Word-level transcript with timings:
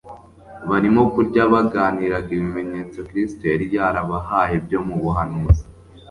Barimo 0.69 1.01
kurya, 1.13 1.41
baganiraga 1.53 2.29
ibimenyetso 2.37 2.97
Kristo 3.09 3.41
yari 3.51 3.65
yarabahaye 3.75 4.55
byo 4.65 4.79
mu 4.87 4.95
buhanuzi. 5.03 5.65